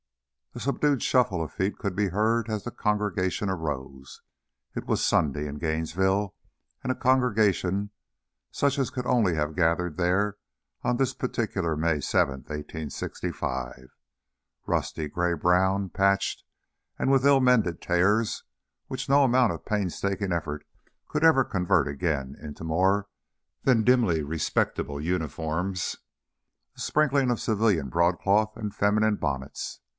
[0.53, 4.21] A subdued shuffle of feet could be heard as the congregation arose.
[4.75, 6.35] It was Sunday in Gainesville,
[6.83, 7.91] and a congregation
[8.51, 10.37] such as could only have gathered there
[10.81, 13.95] on this particular May 7, 1865.
[14.65, 16.43] Rusty gray brown, patched,
[16.99, 18.43] and with ill mended tears,
[18.87, 20.65] which no amount of painstaking effort
[21.07, 23.07] could ever convert again into more
[23.63, 25.97] than dimly respectable uniforms,
[26.75, 29.79] a sprinkling of civilian broadcloth and feminine bonnets.